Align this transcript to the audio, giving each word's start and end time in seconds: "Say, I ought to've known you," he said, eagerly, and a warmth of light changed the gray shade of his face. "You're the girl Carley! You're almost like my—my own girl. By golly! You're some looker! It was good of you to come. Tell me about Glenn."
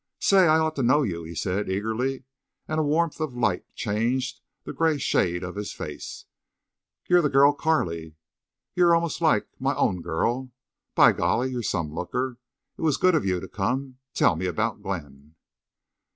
"Say, 0.17 0.47
I 0.47 0.57
ought 0.57 0.75
to've 0.77 0.85
known 0.85 1.07
you," 1.09 1.23
he 1.25 1.35
said, 1.35 1.69
eagerly, 1.69 2.23
and 2.67 2.79
a 2.79 2.83
warmth 2.83 3.19
of 3.19 3.35
light 3.35 3.65
changed 3.75 4.41
the 4.63 4.73
gray 4.73 4.97
shade 4.97 5.43
of 5.43 5.53
his 5.55 5.73
face. 5.73 6.25
"You're 7.07 7.21
the 7.21 7.29
girl 7.29 7.53
Carley! 7.53 8.15
You're 8.73 8.95
almost 8.95 9.21
like 9.21 9.47
my—my 9.59 9.75
own 9.77 10.01
girl. 10.01 10.53
By 10.95 11.11
golly! 11.11 11.51
You're 11.51 11.61
some 11.61 11.93
looker! 11.93 12.39
It 12.79 12.81
was 12.81 12.97
good 12.97 13.13
of 13.13 13.25
you 13.27 13.39
to 13.41 13.47
come. 13.47 13.99
Tell 14.15 14.35
me 14.35 14.47
about 14.47 14.81
Glenn." 14.81 15.35